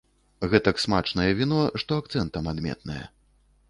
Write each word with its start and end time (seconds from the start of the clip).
Гэтак 0.53 0.81
смачнае 0.85 1.29
віно, 1.43 1.61
што 1.85 2.01
акцэнтам 2.05 2.53
адметнае. 2.57 3.05